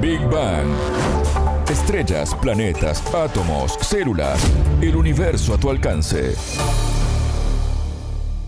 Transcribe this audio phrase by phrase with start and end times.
[0.00, 0.66] Big Bang.
[1.68, 4.40] Estrellas, planetas, átomos, células,
[4.80, 6.34] el universo a tu alcance.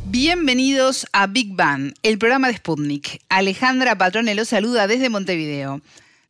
[0.06, 3.20] Bienvenidos a Big Bang, el programa de Sputnik.
[3.28, 5.82] Alejandra Patrone los saluda desde Montevideo.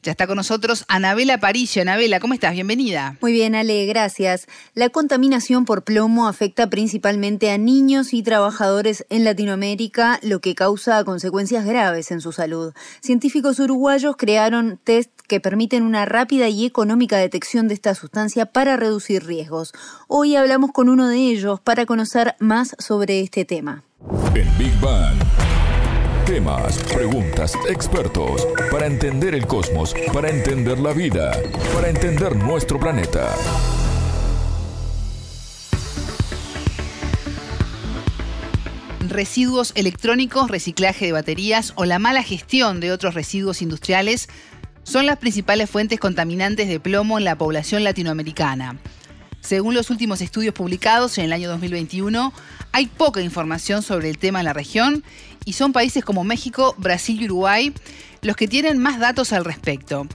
[0.05, 1.81] Ya está con nosotros Anabela Parillo.
[1.81, 2.55] Anabela, ¿cómo estás?
[2.55, 3.17] Bienvenida.
[3.21, 4.49] Muy bien, Ale, gracias.
[4.75, 11.05] La contaminación por plomo afecta principalmente a niños y trabajadores en Latinoamérica, lo que causa
[11.05, 12.75] consecuencias graves en su salud.
[13.01, 18.77] Científicos uruguayos crearon test que permiten una rápida y económica detección de esta sustancia para
[18.77, 19.73] reducir riesgos.
[20.09, 23.85] Hoy hablamos con uno de ellos para conocer más sobre este tema.
[24.35, 25.52] En Big Bang.
[26.27, 31.33] Temas, preguntas, expertos, para entender el cosmos, para entender la vida,
[31.75, 33.35] para entender nuestro planeta.
[39.09, 44.29] Residuos electrónicos, reciclaje de baterías o la mala gestión de otros residuos industriales
[44.85, 48.79] son las principales fuentes contaminantes de plomo en la población latinoamericana.
[49.41, 52.33] Según los últimos estudios publicados en el año 2021,
[52.71, 55.03] hay poca información sobre el tema en la región
[55.45, 57.73] y son países como México, Brasil y Uruguay
[58.23, 60.07] los que tienen más datos al respecto.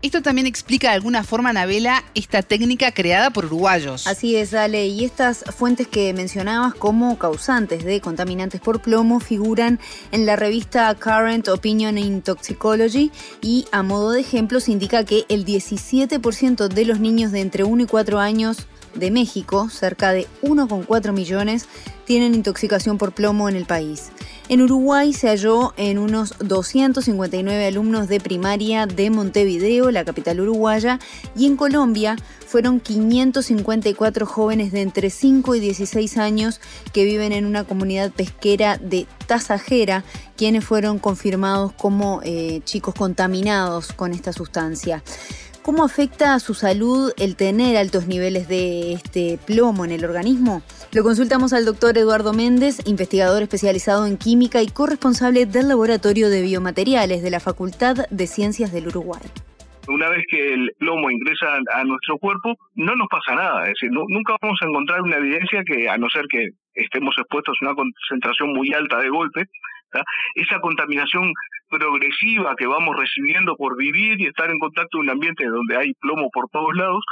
[0.00, 4.06] Esto también explica de alguna forma, Anabela, esta técnica creada por uruguayos.
[4.06, 9.80] Así es, Ale, y estas fuentes que mencionabas como causantes de contaminantes por plomo figuran
[10.12, 13.10] en la revista Current Opinion in Toxicology
[13.42, 17.64] y a modo de ejemplo se indica que el 17% de los niños de entre
[17.64, 21.66] 1 y 4 años de México, cerca de 1,4 millones,
[22.04, 24.12] tienen intoxicación por plomo en el país.
[24.48, 30.98] En Uruguay se halló en unos 259 alumnos de primaria de Montevideo, la capital uruguaya,
[31.36, 36.62] y en Colombia fueron 554 jóvenes de entre 5 y 16 años
[36.94, 40.02] que viven en una comunidad pesquera de Tasajera,
[40.34, 45.02] quienes fueron confirmados como eh, chicos contaminados con esta sustancia.
[45.68, 50.62] ¿Cómo afecta a su salud el tener altos niveles de este plomo en el organismo?
[50.94, 56.40] Lo consultamos al doctor Eduardo Méndez, investigador especializado en química y corresponsable del Laboratorio de
[56.40, 59.20] Biomateriales de la Facultad de Ciencias del Uruguay.
[59.88, 63.64] Una vez que el plomo ingresa a nuestro cuerpo, no nos pasa nada.
[63.64, 67.58] Es decir, nunca vamos a encontrar una evidencia que, a no ser que estemos expuestos
[67.60, 69.44] a una concentración muy alta de golpe,
[70.34, 71.32] esa contaminación
[71.68, 75.94] progresiva que vamos recibiendo por vivir y estar en contacto en un ambiente donde hay
[75.94, 77.04] plomo por todos lados,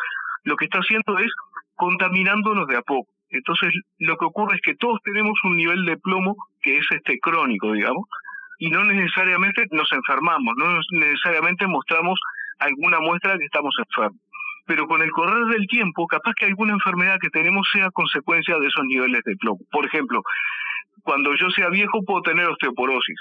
[0.45, 1.33] lo que está haciendo es
[1.75, 3.09] contaminándonos de a poco.
[3.31, 7.19] Entonces, lo que ocurre es que todos tenemos un nivel de plomo que es este
[7.19, 8.07] crónico, digamos,
[8.59, 12.19] y no necesariamente nos enfermamos, no necesariamente mostramos
[12.59, 14.21] alguna muestra que estamos enfermos.
[14.67, 18.67] Pero con el correr del tiempo, capaz que alguna enfermedad que tenemos sea consecuencia de
[18.67, 19.61] esos niveles de plomo.
[19.71, 20.23] Por ejemplo,
[21.03, 23.21] cuando yo sea viejo puedo tener osteoporosis.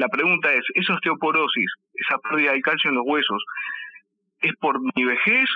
[0.00, 3.44] La pregunta es, ¿esa osteoporosis, esa pérdida de calcio en los huesos,
[4.40, 5.46] es por mi vejez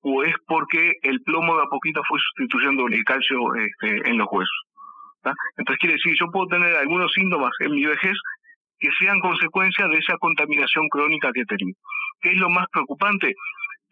[0.00, 4.26] o es porque el plomo de a poquito fue sustituyendo el calcio este, en los
[4.30, 4.58] huesos?
[5.58, 8.16] Entonces quiere decir, yo puedo tener algunos síntomas en mi vejez
[8.78, 11.76] que sean consecuencia de esa contaminación crónica que he tenido.
[12.22, 13.34] ¿Qué es lo más preocupante?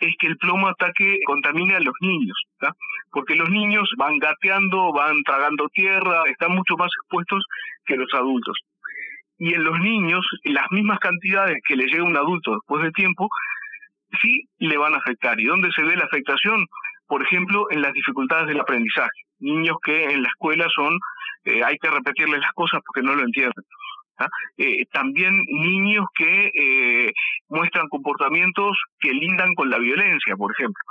[0.01, 2.37] es que el plomo ataque contamine a los niños,
[3.11, 7.45] porque los niños van gateando, van tragando tierra, están mucho más expuestos
[7.85, 8.57] que los adultos.
[9.39, 13.29] Y en los niños, las mismas cantidades que le llega un adulto después de tiempo,
[14.21, 15.39] sí le van a afectar.
[15.41, 16.67] ¿Y dónde se ve la afectación?
[17.07, 19.23] Por ejemplo, en las dificultades del aprendizaje.
[19.39, 20.99] Niños que en la escuela son,
[21.45, 23.65] eh, hay que repetirles las cosas porque no lo entienden.
[24.57, 27.13] Eh, también niños que eh,
[27.49, 30.83] muestran comportamientos que lindan con la violencia, por ejemplo.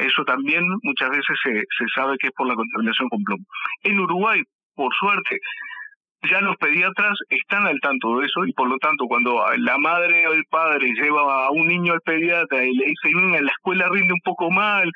[0.00, 3.44] eso también muchas veces se, se sabe que es por la contaminación con plomo.
[3.84, 4.42] En Uruguay,
[4.74, 5.38] por suerte,
[6.22, 10.26] ya los pediatras están al tanto de eso y por lo tanto cuando la madre
[10.26, 13.88] o el padre lleva a un niño al pediatra y le dice, en la escuela
[13.90, 14.90] rinde un poco mal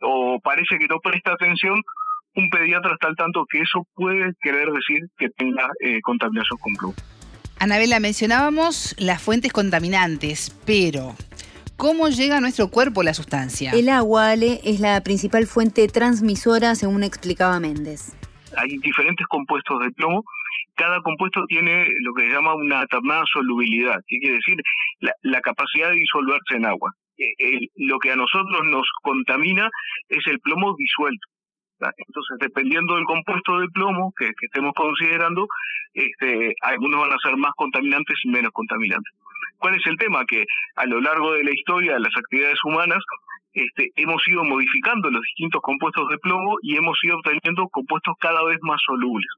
[0.00, 1.80] o parece que no presta atención,
[2.36, 6.74] un pediatra está al tanto que eso puede querer decir que tenga eh, contaminación con
[6.74, 6.94] plomo.
[7.60, 11.14] Anabela, mencionábamos las fuentes contaminantes, pero
[11.76, 13.70] ¿cómo llega a nuestro cuerpo la sustancia?
[13.70, 18.16] El agua, Ale, es la principal fuente transmisora, según explicaba Méndez.
[18.56, 20.24] Hay diferentes compuestos de plomo.
[20.74, 24.56] Cada compuesto tiene lo que se llama una determinada solubilidad, que quiere decir
[25.22, 26.92] la, capacidad de disolverse en agua.
[27.16, 29.68] Eh, lo que a nosotros nos contamina
[30.08, 31.28] es el plomo disuelto.
[31.80, 35.46] Entonces, dependiendo del compuesto de plomo que, estemos considerando,
[35.92, 39.12] este, algunos van a ser más contaminantes y menos contaminantes.
[39.58, 40.24] ¿Cuál es el tema?
[40.26, 40.44] Que
[40.76, 43.02] a lo largo de la historia de las actividades humanas
[43.52, 48.42] este, hemos ido modificando los distintos compuestos de plomo y hemos ido obteniendo compuestos cada
[48.44, 49.28] vez más solubles.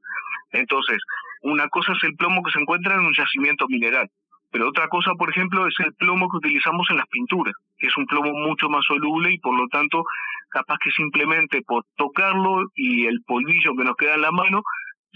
[0.51, 0.97] Entonces,
[1.41, 4.07] una cosa es el plomo que se encuentra en un yacimiento mineral,
[4.49, 7.97] Pero otra cosa, por ejemplo, es el plomo que utilizamos en las pinturas, que es
[7.97, 10.03] un plomo mucho más soluble y por lo tanto
[10.49, 14.61] capaz que simplemente por tocarlo y el polvillo que nos queda en la mano,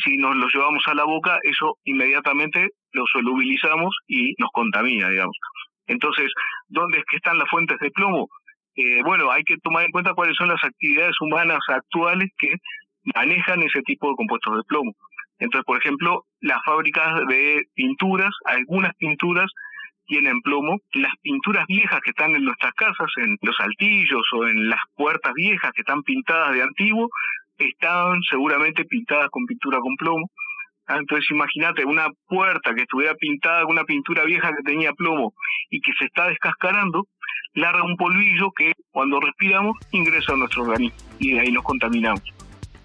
[0.04, 5.38] si nos lo llevamos a la boca, eso inmediatamente lo solubilizamos y nos contamina, digamos.
[5.88, 6.32] Entonces,
[6.68, 8.28] ¿dónde es que están las fuentes de plomo?
[8.76, 12.56] Eh, bueno, hay que tomar en cuenta cuáles son las actividades humanas actuales que
[13.16, 14.94] manejan ese tipo de compuestos de plomo.
[15.42, 19.52] Entonces, por ejemplo, las fábricas de pinturas, algunas pinturas
[20.06, 20.78] tienen plomo.
[20.94, 25.34] Las pinturas viejas que están en nuestras casas, en los altillos o en las puertas
[25.34, 27.10] viejas que están pintadas de antiguo,
[27.58, 30.30] están seguramente pintadas con pintura con plomo.
[30.86, 35.34] Ah, entonces imagínate una puerta que estuviera pintada con una pintura vieja que tenía plomo
[35.72, 37.08] y que se está descascarando,
[37.54, 42.41] larga un polvillo que cuando respiramos ingresa a nuestro organismo y de ahí nos contaminamos.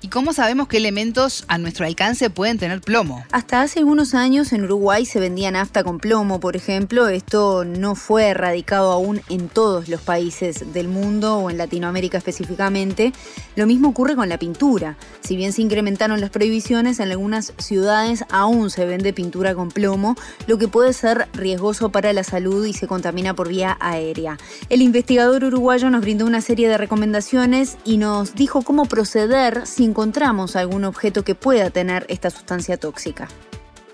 [0.07, 3.25] ¿Y cómo sabemos qué elementos a nuestro alcance pueden tener plomo?
[3.33, 7.09] Hasta hace unos años en Uruguay se vendía nafta con plomo, por ejemplo.
[7.09, 13.13] Esto no fue erradicado aún en todos los países del mundo o en Latinoamérica específicamente.
[13.57, 14.97] Lo mismo ocurre con la pintura.
[15.23, 20.15] Si bien se incrementaron las prohibiciones, en algunas ciudades aún se vende pintura con plomo,
[20.47, 24.39] lo que puede ser riesgoso para la salud y se contamina por vía aérea.
[24.69, 29.96] El investigador uruguayo nos brindó una serie de recomendaciones y nos dijo cómo proceder sin
[29.97, 33.29] encontramos algún objeto que pueda tener esta sustancia tóxica.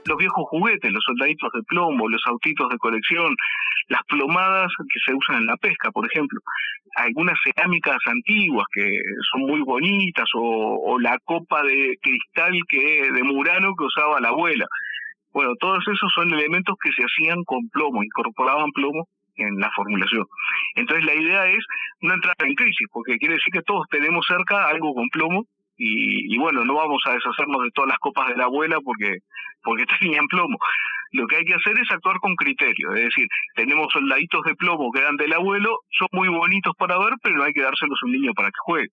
[0.05, 3.37] Los viejos juguetes, los soldaditos de plomo, los autitos de colección,
[3.87, 6.41] las plomadas que se usan en la pesca, por ejemplo,
[6.97, 8.99] algunas cerámicas antiguas que
[9.31, 14.67] son muy bonitas o, la copa de cristal que de Murano que usaba la abuela.
[15.33, 19.07] Bueno, todos esos son elementos que se hacían con plomo, incorporaban plomo
[19.37, 20.27] en la formulación.
[20.75, 21.65] Entonces la idea es
[22.01, 25.47] no entrar en crisis, porque quiere decir que todos tenemos cerca algo con plomo
[25.77, 29.19] y, bueno, no vamos a deshacernos de todas las copas de la abuela porque,
[29.63, 30.59] porque tenían plomo.
[31.13, 34.91] Lo que hay que hacer es actuar con criterio, es decir, tenemos soldaditos de plomo
[34.93, 38.07] que dan del abuelo, son muy bonitos para ver, pero no hay que dárselos a
[38.07, 38.89] un niño para que juegue.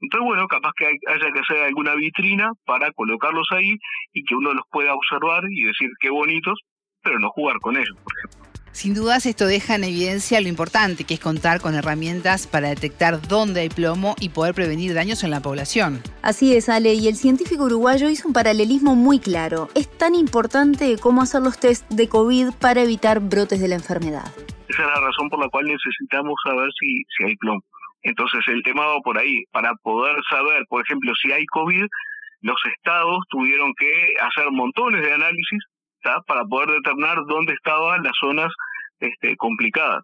[0.00, 3.76] Entonces, bueno, capaz que haya que hacer alguna vitrina para colocarlos ahí
[4.12, 6.58] y que uno los pueda observar y decir qué bonitos,
[7.02, 8.41] pero no jugar con ellos, por ejemplo.
[8.72, 13.20] Sin dudas esto deja en evidencia lo importante que es contar con herramientas para detectar
[13.20, 16.00] dónde hay plomo y poder prevenir daños en la población.
[16.22, 19.68] Así es, Ale, y el científico uruguayo hizo un paralelismo muy claro.
[19.74, 24.24] Es tan importante como hacer los test de COVID para evitar brotes de la enfermedad.
[24.68, 27.62] Esa es la razón por la cual necesitamos saber si, si hay plomo.
[28.02, 29.44] Entonces el tema va por ahí.
[29.52, 31.84] Para poder saber, por ejemplo, si hay COVID,
[32.40, 35.60] los estados tuvieron que hacer montones de análisis
[36.26, 38.52] para poder determinar dónde estaban las zonas
[39.00, 40.02] este, complicadas.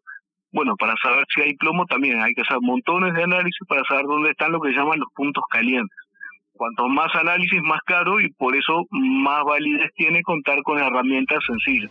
[0.50, 4.06] Bueno, para saber si hay plomo también hay que hacer montones de análisis para saber
[4.06, 5.96] dónde están lo que llaman los puntos calientes.
[6.52, 11.90] Cuanto más análisis, más caro y por eso más validez tiene contar con herramientas sencillas.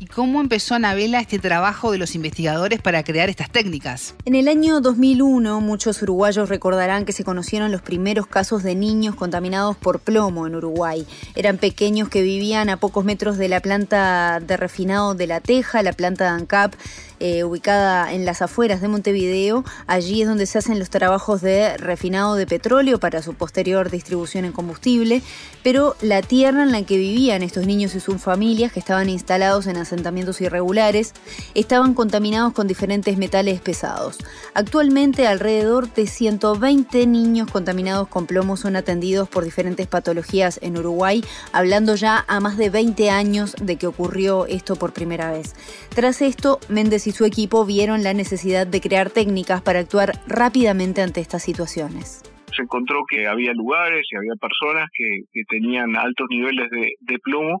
[0.00, 4.14] ¿Y cómo empezó Anabela este trabajo de los investigadores para crear estas técnicas?
[4.24, 9.16] En el año 2001, muchos uruguayos recordarán que se conocieron los primeros casos de niños
[9.16, 11.04] contaminados por plomo en Uruguay.
[11.34, 15.82] Eran pequeños que vivían a pocos metros de la planta de refinado de La Teja,
[15.82, 16.74] la planta de ANCAP,
[17.20, 19.64] eh, ubicada en las afueras de Montevideo.
[19.86, 24.44] Allí es donde se hacen los trabajos de refinado de petróleo para su posterior distribución
[24.44, 25.22] en combustible.
[25.62, 29.66] Pero la tierra en la que vivían estos niños y sus familias, que estaban instalados
[29.66, 31.14] en asentamientos irregulares,
[31.54, 34.18] estaban contaminados con diferentes metales pesados.
[34.54, 41.24] Actualmente alrededor de 120 niños contaminados con plomo son atendidos por diferentes patologías en Uruguay,
[41.52, 45.54] hablando ya a más de 20 años de que ocurrió esto por primera vez.
[45.94, 51.00] Tras esto, Méndez y su equipo vieron la necesidad de crear técnicas para actuar rápidamente
[51.00, 52.22] ante estas situaciones
[52.54, 57.60] se encontró que había lugares y había personas que, tenían altos niveles de, de, plomo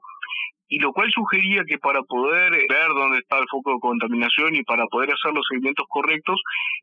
[0.66, 4.62] y lo cual sugería que para poder ver dónde está el foco de contaminación y
[4.64, 6.40] para poder hacer los seguimientos correctos,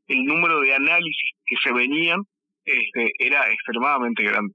[0.07, 2.21] el número de análisis que se venían
[2.63, 4.53] este, era extremadamente grande.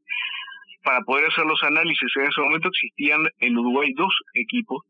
[0.82, 4.82] Para poder hacer los análisis en ese momento existían en Uruguay dos equipos,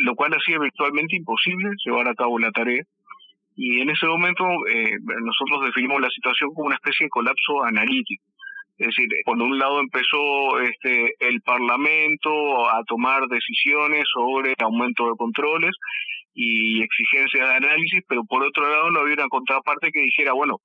[0.00, 2.82] lo cual hacía virtualmente imposible llevar a cabo la tarea.
[3.54, 8.24] Y en ese momento eh, nosotros definimos la situación como una especie de colapso analítico
[8.78, 15.16] es decir, cuando un lado empezó este, el Parlamento a tomar decisiones sobre aumento de
[15.16, 15.74] controles
[16.34, 20.58] y exigencia de análisis, pero por otro lado no había una contraparte que dijera, bueno,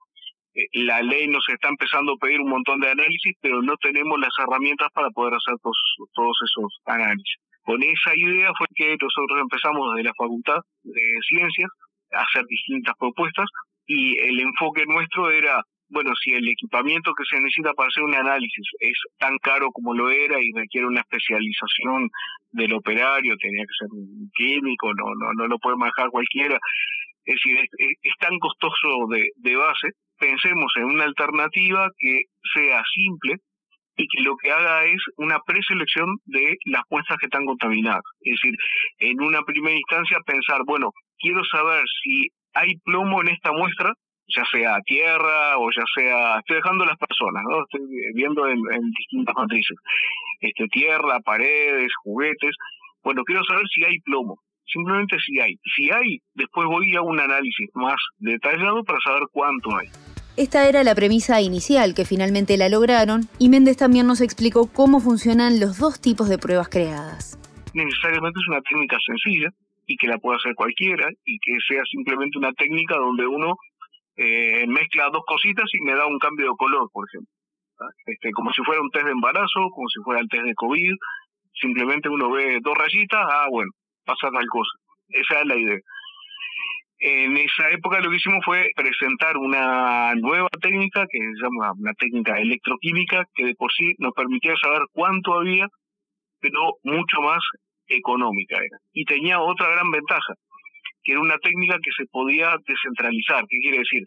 [0.53, 4.20] eh, la ley nos está empezando a pedir un montón de análisis, pero no tenemos
[4.20, 5.77] las herramientas para poder hacer todos,
[6.13, 7.38] todos esos análisis.
[7.63, 11.70] Con esa idea fue que nosotros empezamos desde la Facultad de Ciencias
[12.13, 13.46] a hacer distintas propuestas
[13.86, 18.15] y el enfoque nuestro era bueno, si el equipamiento que se necesita para hacer un
[18.15, 22.10] análisis es tan caro como lo era y requiere una especialización
[22.51, 26.58] del operario, tenía que ser un químico, no, no, no lo puede manejar cualquiera,
[27.25, 27.58] es decir,
[28.01, 32.22] es, tan costoso de, de base, pensemos en una alternativa que
[32.53, 33.36] sea simple,
[34.01, 38.01] y que lo que haga es una preselección de las muestras que están contaminadas.
[38.22, 38.55] Es decir,
[39.00, 43.93] en una primera instancia pensar, bueno, quiero saber si hay plomo en esta muestra,
[44.36, 47.62] ya sea tierra o ya sea, estoy dejando las personas, ¿no?
[47.62, 47.81] Estoy
[48.15, 48.60] viendo en,
[48.98, 49.77] distintas matrices,
[50.39, 52.55] este, tierra, paredes, juguetes.
[53.03, 54.39] Bueno, quiero saber si hay plomo.
[54.65, 55.55] Simplemente si hay.
[55.75, 59.88] Si hay, después voy a un análisis más detallado para saber cuánto hay.
[60.38, 65.01] Esta era la premisa inicial que finalmente la lograron y Méndez también nos explicó cómo
[65.01, 67.38] funcionan los dos tipos de pruebas creadas.
[67.73, 69.50] Necesariamente es una técnica sencilla
[69.88, 73.55] y que la puede hacer cualquiera y que sea simplemente una técnica donde uno
[74.15, 77.31] eh, mezcla dos cositas y me da un cambio de color, por ejemplo.
[78.05, 80.93] Este, como si fuera un test de embarazo, como si fuera el test de COVID,
[81.59, 83.71] simplemente uno ve dos rayitas, ah, bueno,
[84.05, 84.71] pasa tal cosa.
[85.09, 85.79] Esa es la idea.
[87.03, 91.93] En esa época lo que hicimos fue presentar una nueva técnica que se llama una
[91.96, 95.67] técnica electroquímica que de por sí nos permitía saber cuánto había,
[96.39, 97.39] pero mucho más
[97.88, 98.77] económica era.
[98.93, 100.36] Y tenía otra gran ventaja,
[101.03, 103.46] que era una técnica que se podía descentralizar.
[103.50, 104.03] ¿Qué quiere decir?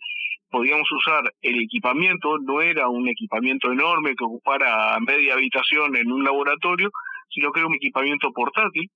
[0.49, 6.23] Podíamos usar el equipamiento, no era un equipamiento enorme que ocupara media habitación en un
[6.23, 6.91] laboratorio,
[7.29, 8.89] sino que era un equipamiento portátil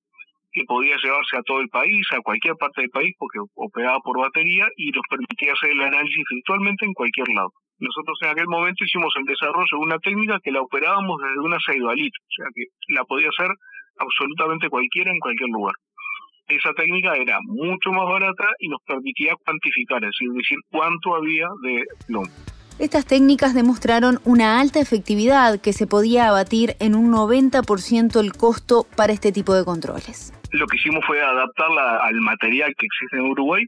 [0.53, 4.19] que podía llevarse a todo el país, a cualquier parte del país, porque operaba por
[4.19, 7.53] batería y nos permitía hacer el análisis virtualmente en cualquier lado.
[7.79, 11.59] Nosotros en aquel momento hicimos el desarrollo de una técnica que la operábamos desde una
[11.65, 12.65] ceibalita, o sea que
[12.95, 13.51] la podía hacer
[13.99, 15.75] absolutamente cualquiera en cualquier lugar.
[16.49, 21.47] Esa técnica era mucho más barata y nos permitía cuantificar, es decir, decir cuánto había
[21.63, 22.58] de plomo.
[22.79, 28.87] Estas técnicas demostraron una alta efectividad que se podía abatir en un 90% el costo
[28.97, 33.31] para este tipo de controles lo que hicimos fue adaptarla al material que existe en
[33.31, 33.65] Uruguay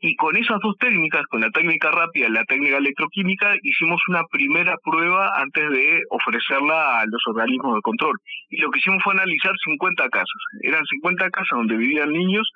[0.00, 4.24] y con esas dos técnicas, con la técnica rápida y la técnica electroquímica, hicimos una
[4.32, 8.18] primera prueba antes de ofrecerla a los organismos de control.
[8.50, 10.42] Y lo que hicimos fue analizar 50 casas.
[10.62, 12.50] Eran 50 casas donde vivían niños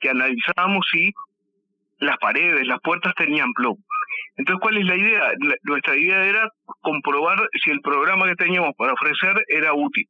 [0.00, 1.12] que analizábamos si
[1.98, 3.84] las paredes, las puertas tenían plomo.
[4.36, 5.32] Entonces, ¿cuál es la idea?
[5.62, 6.48] nuestra idea era
[6.80, 10.06] comprobar si el programa que teníamos para ofrecer era útil.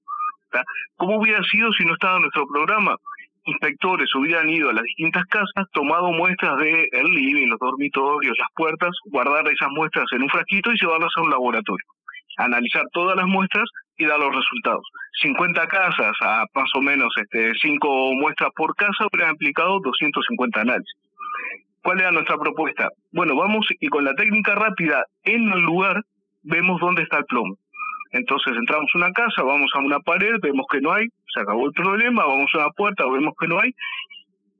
[0.96, 2.96] ¿Cómo hubiera sido si no estaba nuestro programa?
[3.44, 8.48] Inspectores hubieran ido a las distintas casas, tomado muestras de el living, los dormitorios, las
[8.54, 11.86] puertas, guardar esas muestras en un frasquito y llevarlas a un laboratorio.
[12.36, 13.64] Analizar todas las muestras
[13.96, 14.84] y dar los resultados.
[15.22, 20.94] 50 casas a más o menos este, 5 muestras por casa hubieran implicado 250 análisis.
[21.88, 22.90] ¿Cuál era nuestra propuesta?
[23.12, 26.02] Bueno, vamos y con la técnica rápida en el lugar
[26.42, 27.56] vemos dónde está el plomo.
[28.12, 31.64] Entonces entramos a una casa, vamos a una pared, vemos que no hay, se acabó
[31.64, 33.70] el problema, vamos a una puerta, vemos que no hay,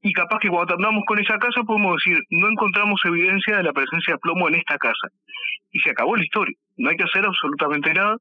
[0.01, 3.75] y capaz que cuando andamos con esa casa podemos decir, no encontramos evidencia de la
[3.75, 5.09] presencia de plomo en esta casa.
[5.71, 6.57] Y se acabó la historia.
[6.79, 8.17] No hay que hacer absolutamente nada,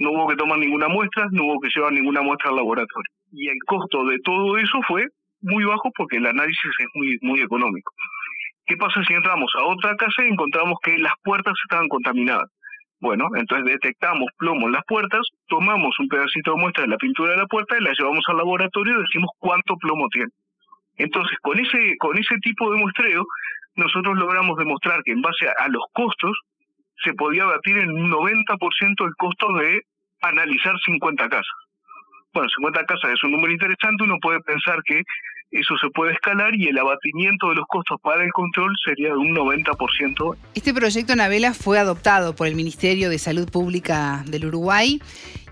[0.00, 3.10] no hubo que tomar ninguna muestra, no hubo que llevar ninguna muestra al laboratorio.
[3.32, 5.06] Y el costo de todo eso fue
[5.40, 7.90] muy bajo porque el análisis es muy, muy económico.
[8.66, 12.50] ¿Qué pasa si entramos a otra casa y encontramos que las puertas estaban contaminadas?
[13.00, 17.32] Bueno, entonces detectamos plomo en las puertas, tomamos un pedacito de muestra de la pintura
[17.32, 20.30] de la puerta y la llevamos al laboratorio y decimos cuánto plomo tiene.
[20.96, 23.26] Entonces, con ese, con ese tipo de muestreo,
[23.76, 26.38] nosotros logramos demostrar que en base a, los costos
[27.02, 29.82] se podía batir en un 90% el costo de
[30.22, 31.46] analizar 50 casas.
[32.32, 35.02] Bueno, 50 casas es un número interesante, uno puede pensar que
[35.50, 39.16] eso se puede escalar y el abatimiento de los costos para el control sería de
[39.16, 40.36] un 90%.
[40.54, 45.00] Este proyecto Navela fue adoptado por el Ministerio de Salud Pública del Uruguay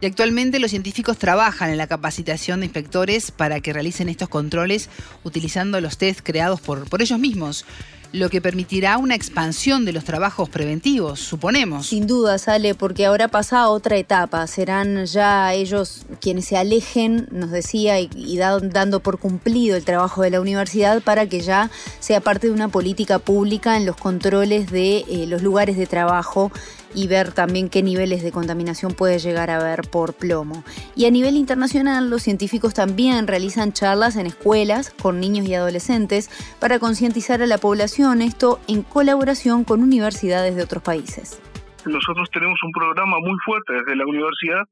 [0.00, 4.90] y actualmente los científicos trabajan en la capacitación de inspectores para que realicen estos controles
[5.22, 7.64] utilizando los test creados por, por ellos mismos
[8.12, 11.86] lo que permitirá una expansión de los trabajos preventivos, suponemos.
[11.86, 14.46] Sin duda, sale, porque ahora pasa a otra etapa.
[14.46, 20.30] Serán ya ellos quienes se alejen, nos decía, y, dando por cumplido el trabajo de
[20.30, 24.98] la universidad para que ya sea parte de una política pública en los controles de
[25.08, 26.52] eh, los lugares de trabajo
[26.94, 30.64] y ver también qué niveles de contaminación puede llegar a haber por plomo.
[30.94, 36.30] Y a nivel internacional, los científicos también realizan charlas en escuelas con niños y adolescentes
[36.60, 41.40] para concientizar a la población, esto en colaboración con universidades de otros países.
[41.84, 44.62] Nosotros tenemos un programa muy fuerte desde la universidad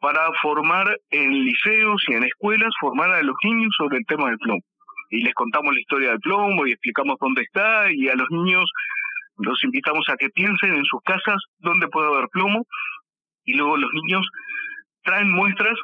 [0.00, 4.38] para formar en liceos y en escuelas, formar a los niños sobre el tema del
[4.38, 4.60] plomo.
[5.10, 8.70] Y les contamos la historia del plomo y explicamos dónde está y a los niños
[9.38, 12.66] Los invitamos a que piensen en sus casas dónde puede haber plomo
[13.44, 14.26] y luego los niños
[15.02, 15.76] traen muestras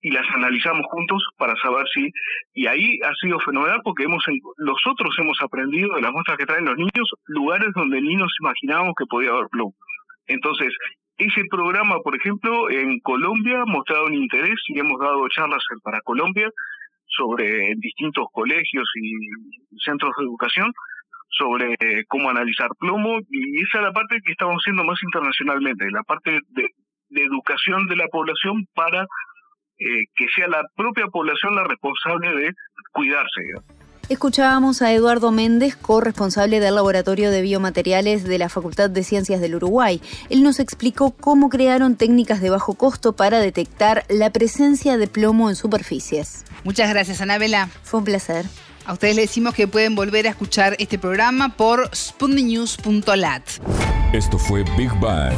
[0.00, 2.10] y las analizamos juntos para saber si
[2.54, 4.24] y ahí ha sido fenomenal porque hemos
[4.58, 8.94] nosotros hemos aprendido de las muestras que traen los niños lugares donde ni nos imaginábamos
[8.98, 9.74] que podía haber plomo.
[10.26, 10.72] Entonces,
[11.18, 16.00] ese programa, por ejemplo, en Colombia ha mostrado un interés y hemos dado charlas para
[16.00, 16.50] Colombia
[17.06, 20.72] sobre distintos colegios y centros de educación
[21.36, 21.76] sobre
[22.08, 26.40] cómo analizar plomo y esa es la parte que estamos haciendo más internacionalmente, la parte
[26.50, 26.68] de,
[27.14, 32.52] educación de la población para eh, que sea la propia población la responsable de
[32.92, 33.42] cuidarse.
[34.08, 39.54] Escuchábamos a Eduardo Méndez, corresponsable del Laboratorio de Biomateriales de la Facultad de Ciencias del
[39.54, 40.00] Uruguay.
[40.28, 45.48] Él nos explicó cómo crearon técnicas de bajo costo para detectar la presencia de plomo
[45.48, 46.44] en superficies.
[46.64, 47.68] Muchas gracias, Anabela.
[47.84, 48.44] Fue un placer.
[48.84, 53.42] A ustedes les decimos que pueden volver a escuchar este programa por sputniknews.lat.
[54.12, 55.34] Esto fue Big Bang.